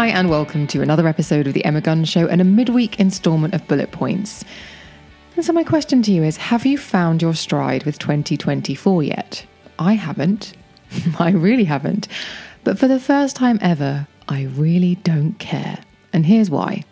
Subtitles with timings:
[0.00, 3.52] Hi, and welcome to another episode of The Emma Guns Show and a midweek installment
[3.52, 4.46] of Bullet Points.
[5.36, 9.44] And so, my question to you is Have you found your stride with 2024 yet?
[9.78, 10.54] I haven't.
[11.18, 12.08] I really haven't.
[12.64, 15.78] But for the first time ever, I really don't care.
[16.14, 16.84] And here's why.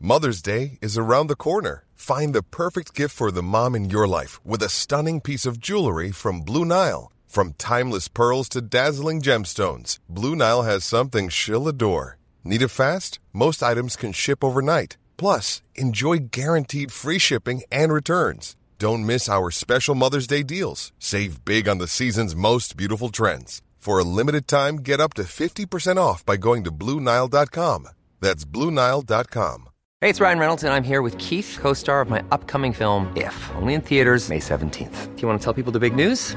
[0.00, 1.84] Mother's Day is around the corner.
[1.94, 5.60] Find the perfect gift for the mom in your life with a stunning piece of
[5.60, 7.12] jewelry from Blue Nile.
[7.34, 12.16] From timeless pearls to dazzling gemstones, Blue Nile has something she'll adore.
[12.44, 13.18] Need it fast?
[13.32, 14.96] Most items can ship overnight.
[15.16, 18.54] Plus, enjoy guaranteed free shipping and returns.
[18.78, 20.92] Don't miss our special Mother's Day deals.
[21.00, 23.62] Save big on the season's most beautiful trends.
[23.78, 27.88] For a limited time, get up to 50% off by going to Bluenile.com.
[28.20, 29.68] That's Bluenile.com.
[30.00, 33.12] Hey, it's Ryan Reynolds, and I'm here with Keith, co star of my upcoming film,
[33.16, 35.16] If, only in theaters, May 17th.
[35.16, 36.36] Do you want to tell people the big news?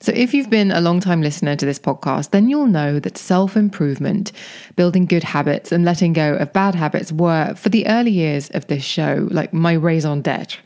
[0.00, 3.18] So, if you've been a long time listener to this podcast, then you'll know that
[3.18, 4.30] self improvement,
[4.76, 8.66] building good habits, and letting go of bad habits were, for the early years of
[8.68, 10.60] this show, like my raison d'etre.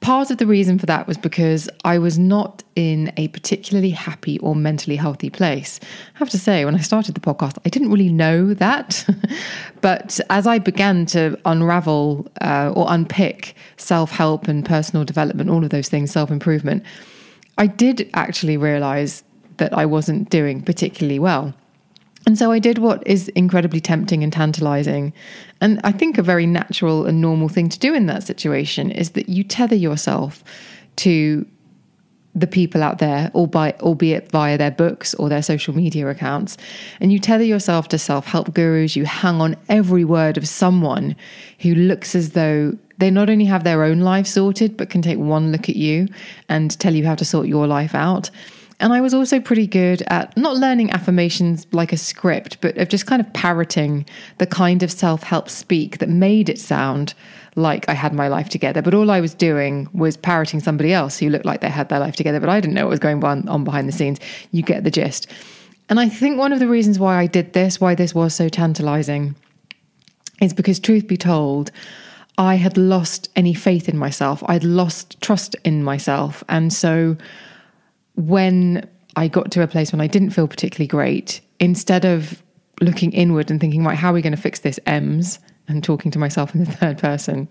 [0.00, 4.38] Part of the reason for that was because I was not in a particularly happy
[4.40, 5.80] or mentally healthy place.
[6.14, 9.06] I have to say, when I started the podcast, I didn't really know that.
[9.80, 15.64] but as I began to unravel uh, or unpick self help and personal development, all
[15.64, 16.84] of those things, self improvement,
[17.58, 19.22] I did actually realize
[19.56, 21.54] that I wasn't doing particularly well.
[22.26, 25.12] And so I did what is incredibly tempting and tantalizing.
[25.60, 29.10] And I think a very natural and normal thing to do in that situation is
[29.10, 30.42] that you tether yourself
[30.96, 31.46] to
[32.34, 36.56] the people out there, albeit via their books or their social media accounts.
[37.00, 38.96] And you tether yourself to self help gurus.
[38.96, 41.14] You hang on every word of someone
[41.60, 45.18] who looks as though they not only have their own life sorted, but can take
[45.18, 46.08] one look at you
[46.48, 48.30] and tell you how to sort your life out.
[48.80, 52.88] And I was also pretty good at not learning affirmations like a script, but of
[52.88, 54.04] just kind of parroting
[54.38, 57.14] the kind of self help speak that made it sound
[57.56, 58.82] like I had my life together.
[58.82, 62.00] But all I was doing was parroting somebody else who looked like they had their
[62.00, 64.18] life together, but I didn't know what was going on, on behind the scenes.
[64.50, 65.30] You get the gist.
[65.88, 68.48] And I think one of the reasons why I did this, why this was so
[68.48, 69.36] tantalizing,
[70.40, 71.70] is because, truth be told,
[72.36, 74.42] I had lost any faith in myself.
[74.46, 76.42] I'd lost trust in myself.
[76.48, 77.16] And so
[78.14, 82.42] when I got to a place when I didn't feel particularly great, instead of
[82.80, 85.38] looking inward and thinking, right, how are we going to fix this, Ems,
[85.68, 87.50] and talking to myself in the third person,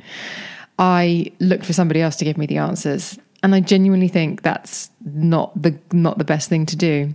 [0.80, 3.18] I looked for somebody else to give me the answers.
[3.42, 7.14] And I genuinely think that's not the not the best thing to do.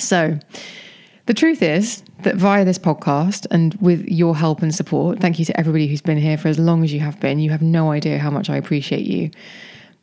[0.00, 0.38] So
[1.26, 5.44] the truth is that via this podcast and with your help and support, thank you
[5.44, 7.38] to everybody who's been here for as long as you have been.
[7.38, 9.30] You have no idea how much I appreciate you.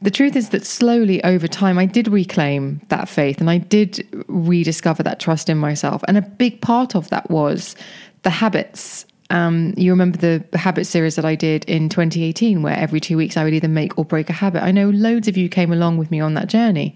[0.02, 4.08] The truth is that slowly over time, I did reclaim that faith and I did
[4.28, 6.04] rediscover that trust in myself.
[6.08, 7.76] And a big part of that was
[8.24, 9.06] the habits.
[9.30, 13.36] Um, you remember the habit series that I did in 2018, where every two weeks
[13.36, 14.64] I would either make or break a habit.
[14.64, 16.96] I know loads of you came along with me on that journey.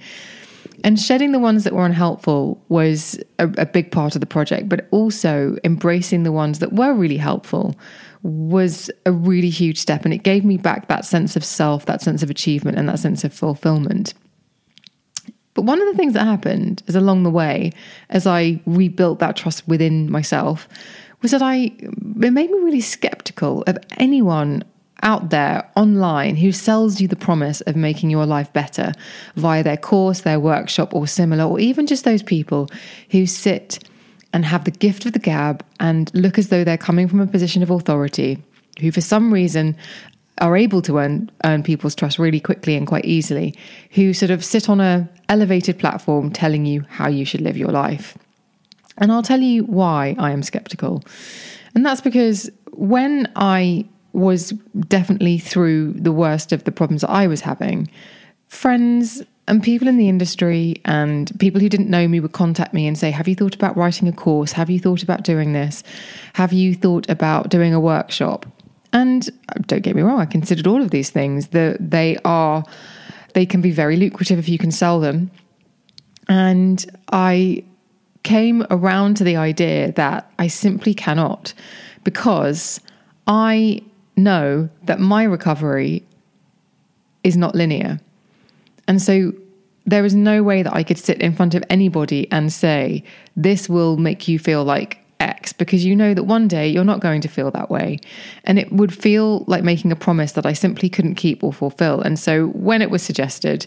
[0.85, 4.67] And shedding the ones that were unhelpful was a, a, big part of the project,
[4.67, 7.75] but also embracing the ones that were really helpful
[8.23, 10.05] was a really huge step.
[10.05, 12.99] And it gave me back that sense of self, that sense of achievement, and that
[12.99, 14.13] sense of fulfillment.
[15.53, 17.73] But one of the things that happened is along the way,
[18.09, 20.67] as I rebuilt that trust within myself,
[21.21, 24.63] was that I it made me really skeptical of anyone
[25.03, 28.93] out there online who sells you the promise of making your life better
[29.35, 32.69] via their course, their workshop, or similar, or even just those people
[33.11, 33.83] who sit
[34.33, 37.27] and have the gift of the gab and look as though they're coming from a
[37.27, 38.41] position of authority,
[38.79, 39.77] who for some reason
[40.39, 43.55] are able to earn, earn people's trust really quickly and quite easily,
[43.91, 47.71] who sort of sit on a elevated platform telling you how you should live your
[47.71, 48.17] life.
[48.97, 51.03] And I'll tell you why I am skeptical.
[51.75, 54.51] And that's because when I was
[54.87, 57.89] definitely through the worst of the problems that I was having.
[58.47, 62.87] Friends and people in the industry and people who didn't know me would contact me
[62.87, 64.53] and say, Have you thought about writing a course?
[64.53, 65.83] Have you thought about doing this?
[66.33, 68.45] Have you thought about doing a workshop?
[68.93, 71.47] And uh, don't get me wrong, I considered all of these things.
[71.47, 72.63] The, they are,
[73.33, 75.31] they can be very lucrative if you can sell them.
[76.29, 77.63] And I
[78.23, 81.53] came around to the idea that I simply cannot
[82.05, 82.79] because
[83.27, 83.81] I
[84.15, 86.03] know that my recovery
[87.23, 87.99] is not linear.
[88.87, 89.33] And so
[89.85, 93.03] there is no way that I could sit in front of anybody and say,
[93.35, 96.99] this will make you feel like X, because you know that one day you're not
[96.99, 97.97] going to feel that way.
[98.43, 102.01] And it would feel like making a promise that I simply couldn't keep or fulfill.
[102.01, 103.65] And so when it was suggested,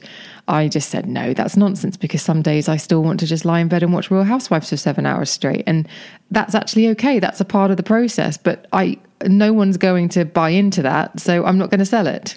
[0.48, 3.60] I just said, no, that's nonsense, because some days I still want to just lie
[3.60, 5.64] in bed and watch Real Housewives for seven hours straight.
[5.66, 5.88] And
[6.30, 7.18] that's actually okay.
[7.18, 8.36] That's a part of the process.
[8.36, 11.20] But I, no one's going to buy into that.
[11.20, 12.36] So I'm not going to sell it.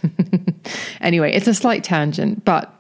[1.01, 2.73] anyway, it's a slight tangent, but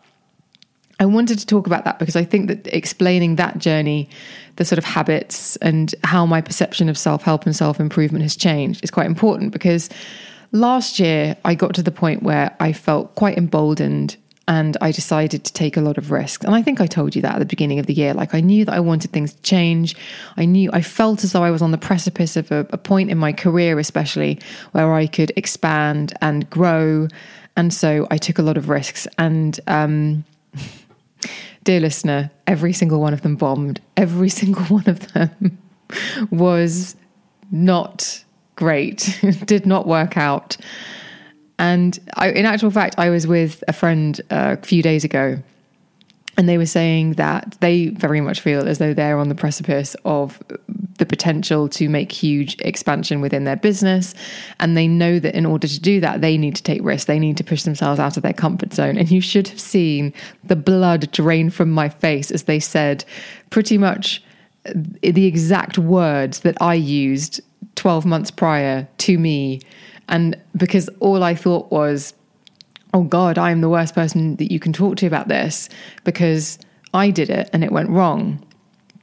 [0.99, 4.09] I wanted to talk about that because I think that explaining that journey,
[4.57, 8.35] the sort of habits and how my perception of self help and self improvement has
[8.35, 9.89] changed is quite important because
[10.51, 14.17] last year I got to the point where I felt quite emboldened
[14.49, 16.43] and I decided to take a lot of risks.
[16.43, 18.15] And I think I told you that at the beginning of the year.
[18.15, 19.95] Like I knew that I wanted things to change.
[20.37, 23.11] I knew I felt as though I was on the precipice of a, a point
[23.11, 24.39] in my career, especially
[24.71, 27.07] where I could expand and grow.
[27.55, 29.07] And so I took a lot of risks.
[29.19, 30.25] And um,
[31.63, 33.79] dear listener, every single one of them bombed.
[33.97, 35.59] Every single one of them
[36.31, 36.95] was
[37.51, 38.23] not
[38.55, 40.57] great, did not work out.
[41.59, 45.37] And I, in actual fact, I was with a friend uh, a few days ago
[46.39, 49.93] and they were saying that they very much feel as though they're on the precipice
[50.05, 50.41] of
[50.97, 54.15] the potential to make huge expansion within their business.
[54.61, 57.07] And they know that in order to do that, they need to take risks.
[57.07, 58.97] They need to push themselves out of their comfort zone.
[58.97, 60.13] And you should have seen
[60.45, 63.03] the blood drain from my face as they said
[63.49, 64.23] pretty much
[64.63, 67.41] the exact words that I used
[67.75, 69.59] 12 months prior to me.
[70.09, 72.13] And because all I thought was,
[72.93, 75.69] oh God, I am the worst person that you can talk to about this
[76.03, 76.59] because
[76.93, 78.43] I did it and it went wrong.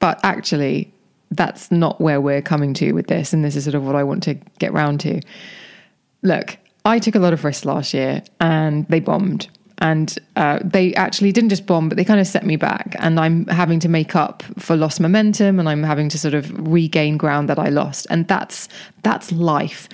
[0.01, 0.93] But actually,
[1.31, 3.33] that's not where we're coming to with this.
[3.33, 5.21] And this is sort of what I want to get round to.
[6.23, 9.49] Look, I took a lot of risks last year and they bombed.
[9.79, 12.97] And uh, they actually didn't just bomb, but they kind of set me back.
[12.99, 16.51] And I'm having to make up for lost momentum and I'm having to sort of
[16.67, 18.07] regain ground that I lost.
[18.09, 18.69] And that's
[19.03, 19.89] that's life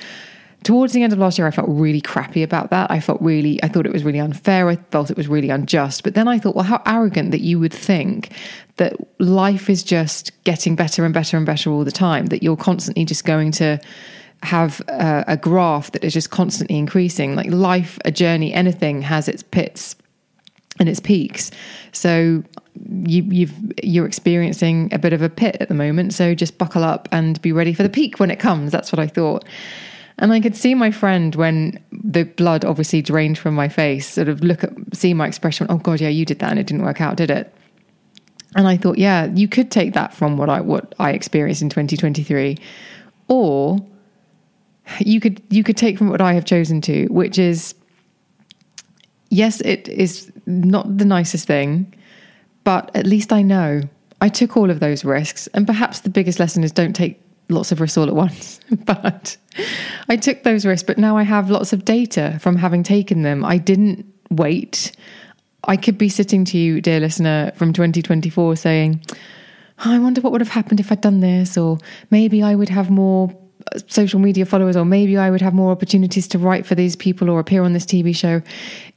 [0.62, 2.90] towards the end of last year, I felt really crappy about that.
[2.90, 4.68] I felt really, I thought it was really unfair.
[4.68, 6.02] I felt it was really unjust.
[6.02, 8.32] But then I thought, well, how arrogant that you would think
[8.76, 12.56] that life is just getting better and better and better all the time, that you're
[12.56, 13.78] constantly just going to
[14.42, 17.34] have a, a graph that is just constantly increasing.
[17.36, 19.96] Like life, a journey, anything has its pits
[20.78, 21.50] and its peaks.
[21.92, 22.42] So
[23.06, 26.14] you, you've you're experiencing a bit of a pit at the moment.
[26.14, 28.72] So just buckle up and be ready for the peak when it comes.
[28.72, 29.44] That's what I thought.
[30.18, 34.28] And I could see my friend when the blood obviously drained from my face, sort
[34.28, 36.84] of look at, see my expression, oh God, yeah, you did that and it didn't
[36.84, 37.52] work out, did it?
[38.54, 41.70] And I thought, yeah, you could take that from what I what I experienced in
[41.70, 42.58] 2023,
[43.28, 43.78] or
[44.98, 47.74] you could you could take from what I have chosen to, which is
[49.30, 51.94] yes, it is not the nicest thing,
[52.64, 53.82] but at least I know
[54.20, 55.46] I took all of those risks.
[55.48, 57.21] And perhaps the biggest lesson is don't take
[57.52, 58.60] lots of risks all at once.
[58.84, 59.36] but
[60.08, 63.44] I took those risks, but now I have lots of data from having taken them.
[63.44, 64.92] I didn't wait.
[65.64, 69.00] I could be sitting to you, dear listener, from 2024 saying,
[69.84, 71.78] oh, I wonder what would have happened if I'd done this, or
[72.10, 73.30] maybe I would have more
[73.72, 76.96] uh, social media followers, or maybe I would have more opportunities to write for these
[76.96, 78.42] people or appear on this TV show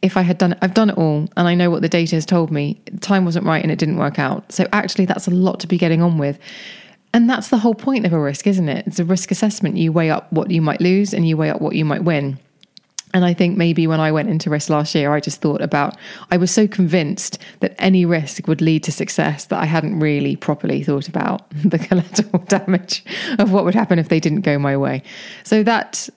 [0.02, 0.60] if I had done it.
[0.62, 2.82] I've done it all, and I know what the data has told me.
[3.02, 4.52] Time wasn't right and it didn't work out.
[4.52, 6.40] So, actually, that's a lot to be getting on with.
[7.16, 8.86] And that's the whole point of a risk, isn't it?
[8.86, 9.78] It's a risk assessment.
[9.78, 12.38] You weigh up what you might lose and you weigh up what you might win.
[13.14, 15.96] And I think maybe when I went into risk last year, I just thought about,
[16.30, 20.36] I was so convinced that any risk would lead to success that I hadn't really
[20.36, 23.06] properly thought about the collateral damage
[23.40, 25.02] of what would happen if they didn't go my way.
[25.46, 26.10] So that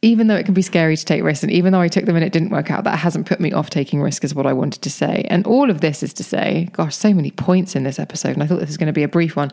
[0.00, 2.14] even though it can be scary to take risks, and even though I took them
[2.14, 4.52] and it didn't work out, that hasn't put me off taking risks, is what I
[4.52, 5.26] wanted to say.
[5.28, 8.42] And all of this is to say, gosh, so many points in this episode, and
[8.42, 9.50] I thought this was going to be a brief one.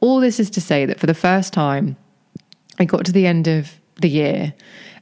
[0.00, 1.96] All this is to say that for the first time,
[2.78, 4.52] I got to the end of the year,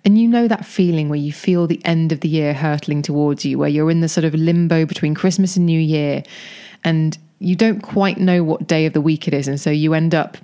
[0.05, 3.45] and you know that feeling where you feel the end of the year hurtling towards
[3.45, 6.23] you, where you're in the sort of limbo between Christmas and New Year,
[6.85, 9.95] and you don't quite know what day of the week it is, and so you
[9.95, 10.37] end up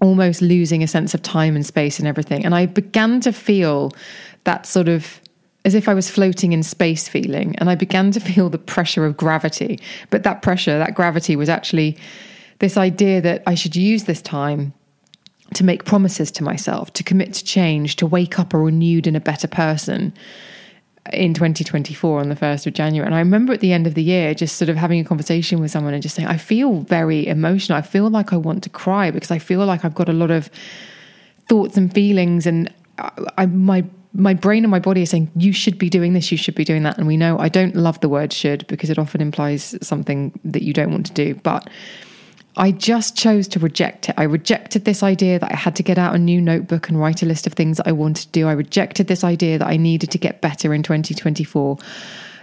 [0.00, 2.44] almost losing a sense of time and space and everything.
[2.44, 3.92] And I began to feel
[4.44, 5.20] that sort of
[5.64, 7.54] as if I was floating in space feeling.
[7.58, 9.78] And I began to feel the pressure of gravity.
[10.08, 11.98] But that pressure, that gravity was actually
[12.60, 14.72] this idea that I should use this time
[15.54, 19.16] to make promises to myself, to commit to change, to wake up a renewed and
[19.16, 20.14] a better person
[21.12, 23.06] in 2024 on the 1st of January.
[23.06, 25.60] And I remember at the end of the year just sort of having a conversation
[25.60, 27.78] with someone and just saying, I feel very emotional.
[27.78, 30.30] I feel like I want to cry because I feel like I've got a lot
[30.30, 30.50] of
[31.48, 35.52] thoughts and feelings and I, I, my my brain and my body are saying you
[35.52, 38.00] should be doing this you should be doing that and we know i don't love
[38.00, 41.70] the word should because it often implies something that you don't want to do but
[42.60, 44.14] I just chose to reject it.
[44.18, 47.22] I rejected this idea that I had to get out a new notebook and write
[47.22, 48.48] a list of things that I wanted to do.
[48.48, 51.78] I rejected this idea that I needed to get better in 2024.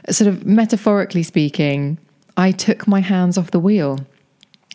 [0.09, 1.99] Sort of metaphorically speaking,
[2.35, 3.99] I took my hands off the wheel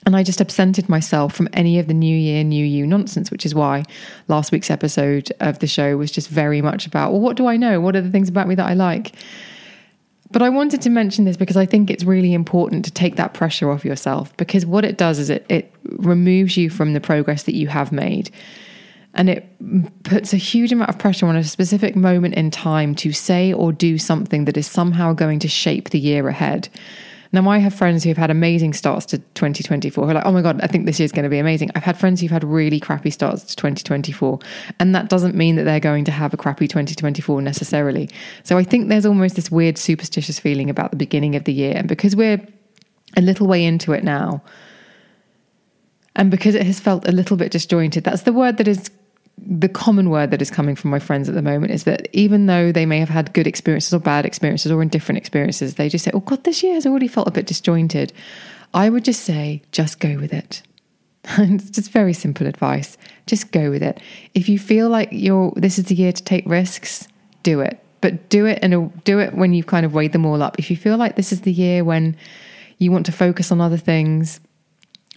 [0.06, 3.44] and I just absented myself from any of the new year, new you nonsense, which
[3.44, 3.82] is why
[4.28, 7.56] last week's episode of the show was just very much about, well, what do I
[7.56, 7.80] know?
[7.80, 9.16] What are the things about me that I like?
[10.32, 13.34] But I wanted to mention this because I think it's really important to take that
[13.34, 17.42] pressure off yourself because what it does is it, it removes you from the progress
[17.44, 18.30] that you have made.
[19.14, 19.46] And it
[20.04, 23.70] puts a huge amount of pressure on a specific moment in time to say or
[23.70, 26.70] do something that is somehow going to shape the year ahead.
[27.34, 30.32] Now, I have friends who have had amazing starts to 2024 who are like, oh
[30.32, 31.70] my God, I think this year's going to be amazing.
[31.74, 34.38] I've had friends who've had really crappy starts to 2024.
[34.78, 38.10] And that doesn't mean that they're going to have a crappy 2024 necessarily.
[38.42, 41.72] So I think there's almost this weird superstitious feeling about the beginning of the year.
[41.74, 42.46] And because we're
[43.16, 44.42] a little way into it now,
[46.14, 48.90] and because it has felt a little bit disjointed, that's the word that is
[49.46, 52.46] the common word that is coming from my friends at the moment is that even
[52.46, 56.04] though they may have had good experiences or bad experiences or indifferent experiences, they just
[56.04, 58.12] say, Oh God, this year has already felt a bit disjointed.
[58.75, 60.62] I would just say, just go with it.
[61.38, 62.96] it's just very simple advice.
[63.26, 64.00] Just go with it.
[64.34, 67.08] If you feel like you're this is the year to take risks,
[67.42, 67.78] do it.
[68.00, 70.58] But do it and do it when you've kind of weighed them all up.
[70.58, 72.16] If you feel like this is the year when
[72.78, 74.40] you want to focus on other things,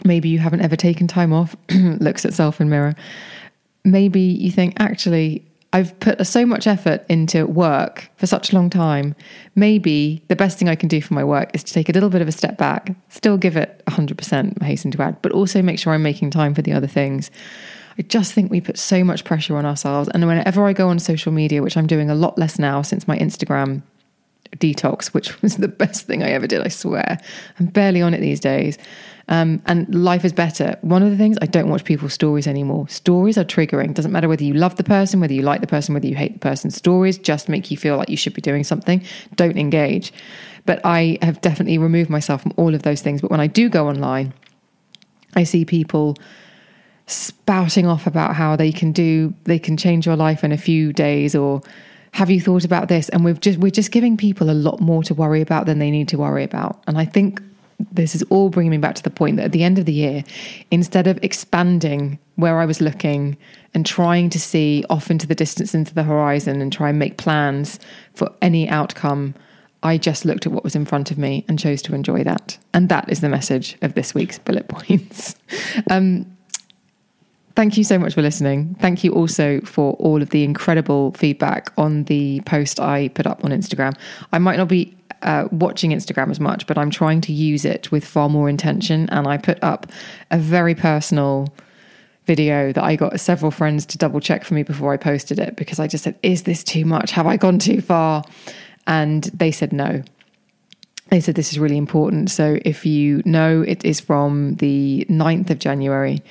[0.04, 2.94] maybe you haven't ever taken time off, looks at self in mirror
[3.86, 8.68] maybe you think, actually, I've put so much effort into work for such a long
[8.68, 9.14] time.
[9.54, 12.10] Maybe the best thing I can do for my work is to take a little
[12.10, 15.62] bit of a step back, still give it 100%, I hasten to add, but also
[15.62, 17.30] make sure I'm making time for the other things.
[17.98, 20.08] I just think we put so much pressure on ourselves.
[20.12, 23.08] And whenever I go on social media, which I'm doing a lot less now since
[23.08, 23.82] my Instagram
[24.52, 27.18] detox, which was the best thing I ever did, I swear.
[27.58, 28.78] I'm barely on it these days.
[29.28, 30.78] Um, and life is better.
[30.82, 32.88] One of the things I don't watch people's stories anymore.
[32.88, 33.92] Stories are triggering.
[33.92, 36.34] Doesn't matter whether you love the person, whether you like the person, whether you hate
[36.34, 36.70] the person.
[36.70, 39.02] Stories just make you feel like you should be doing something.
[39.34, 40.12] Don't engage.
[40.64, 43.20] But I have definitely removed myself from all of those things.
[43.20, 44.32] But when I do go online,
[45.34, 46.16] I see people
[47.06, 50.92] spouting off about how they can do, they can change your life in a few
[50.92, 51.62] days or
[52.16, 55.02] have you thought about this and we've just we're just giving people a lot more
[55.02, 57.40] to worry about than they need to worry about and i think
[57.92, 59.92] this is all bringing me back to the point that at the end of the
[59.92, 60.24] year,
[60.70, 63.36] instead of expanding where I was looking
[63.74, 67.18] and trying to see off into the distance, into the horizon, and try and make
[67.18, 67.78] plans
[68.14, 69.34] for any outcome,
[69.82, 72.58] I just looked at what was in front of me and chose to enjoy that.
[72.72, 75.36] And that is the message of this week's bullet points.
[75.90, 76.35] um,
[77.56, 78.76] Thank you so much for listening.
[78.80, 83.46] Thank you also for all of the incredible feedback on the post I put up
[83.46, 83.96] on Instagram.
[84.30, 87.90] I might not be uh, watching Instagram as much, but I'm trying to use it
[87.90, 89.08] with far more intention.
[89.08, 89.86] And I put up
[90.30, 91.48] a very personal
[92.26, 95.56] video that I got several friends to double check for me before I posted it
[95.56, 97.12] because I just said, Is this too much?
[97.12, 98.22] Have I gone too far?
[98.86, 100.02] And they said no.
[101.08, 102.30] They said this is really important.
[102.30, 106.22] So if you know, it is from the 9th of January.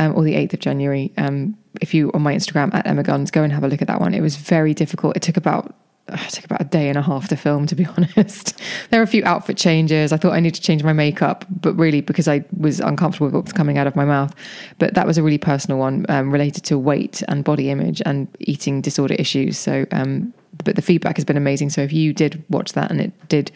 [0.00, 1.12] Um, or the 8th of January.
[1.18, 3.88] Um, if you on my Instagram at Emma Guns, go and have a look at
[3.88, 4.14] that one.
[4.14, 5.14] It was very difficult.
[5.14, 5.74] It took about
[6.12, 8.60] it took about a day and a half to film, to be honest.
[8.90, 10.12] there were a few outfit changes.
[10.12, 13.34] I thought I needed to change my makeup, but really because I was uncomfortable with
[13.34, 14.34] what was coming out of my mouth.
[14.78, 18.28] But that was a really personal one um, related to weight and body image and
[18.40, 19.58] eating disorder issues.
[19.58, 20.32] So, um,
[20.64, 21.70] but the feedback has been amazing.
[21.70, 23.52] So if you did watch that and it did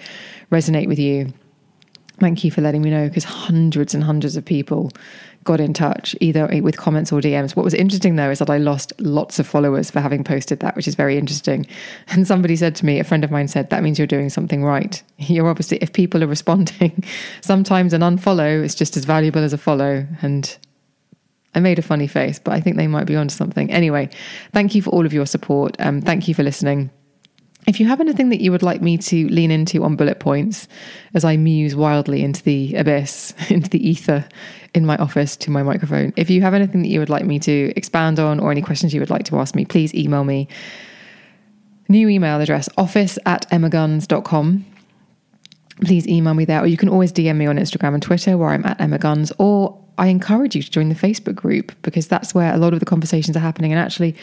[0.51, 1.33] resonate with you,
[2.21, 4.91] thank you for letting me know because hundreds and hundreds of people
[5.45, 7.55] got in touch either with comments or DMs.
[7.55, 10.75] What was interesting though is that I lost lots of followers for having posted that,
[10.75, 11.67] which is very interesting.
[12.09, 14.65] And somebody said to me, a friend of mine said, that means you're doing something
[14.65, 15.03] right.
[15.19, 17.05] You're obviously, if people are responding,
[17.41, 20.07] sometimes an unfollow is just as valuable as a follow.
[20.23, 20.57] And
[21.55, 23.71] I made a funny face, but I think they might be onto something.
[23.71, 24.11] Anyway,
[24.53, 25.77] thank you for all of your support.
[25.79, 26.91] Um, thank you for listening.
[27.67, 30.69] If you have anything that you would like me to lean into on bullet points
[31.15, 34.27] as I muse wildly into the abyss, into the ether
[34.75, 37.39] in my office to my microphone, if you have anything that you would like me
[37.41, 40.49] to expand on or any questions you would like to ask me, please email me.
[41.89, 44.67] New email address office at emmaguns.com.
[45.83, 48.51] Please email me there, or you can always DM me on Instagram and Twitter where
[48.51, 52.35] I'm at Emma Guns, or I encourage you to join the Facebook group because that's
[52.35, 53.73] where a lot of the conversations are happening.
[53.73, 54.17] And actually,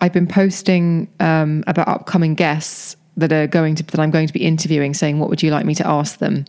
[0.00, 4.32] I've been posting um, about upcoming guests that are going to that I'm going to
[4.32, 6.44] be interviewing, saying what would you like me to ask them.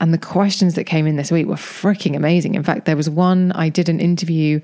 [0.00, 2.54] And the questions that came in this week were freaking amazing.
[2.54, 4.60] In fact, there was one I did an interview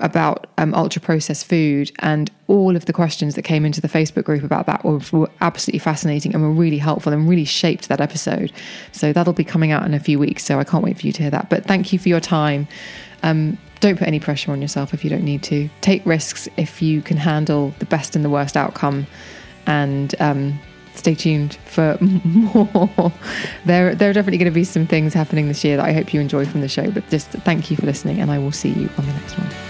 [0.00, 4.24] about um, ultra processed food and all of the questions that came into the Facebook
[4.24, 8.00] group about that were, were, absolutely fascinating and were really helpful and really shaped that
[8.00, 8.52] episode.
[8.92, 10.44] So that'll be coming out in a few weeks.
[10.44, 11.48] So I can't wait for you to hear that.
[11.50, 12.66] But thank you for your time.
[13.22, 15.68] Um, don't put any pressure on yourself if you don't need to.
[15.80, 19.06] Take risks if you can handle the best and the worst outcome.
[19.66, 20.58] And um,
[20.94, 23.12] stay tuned for more.
[23.64, 26.12] there, there are definitely going to be some things happening this year that I hope
[26.14, 26.90] you enjoy from the show.
[26.90, 29.69] But just thank you for listening, and I will see you on the next one.